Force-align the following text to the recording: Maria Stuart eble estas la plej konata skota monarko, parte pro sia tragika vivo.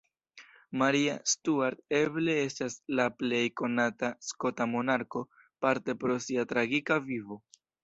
Maria 0.81 1.17
Stuart 1.33 1.83
eble 1.97 2.37
estas 2.45 2.79
la 3.01 3.05
plej 3.19 3.43
konata 3.63 4.11
skota 4.31 4.69
monarko, 4.73 5.23
parte 5.67 5.99
pro 6.05 6.19
sia 6.31 6.49
tragika 6.55 7.01
vivo. 7.13 7.43